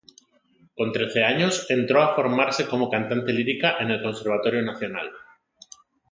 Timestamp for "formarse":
2.15-2.65